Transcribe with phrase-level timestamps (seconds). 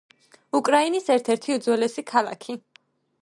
[0.59, 2.57] უკრაინის ერთ-ერთი უძველესი ქალაქი.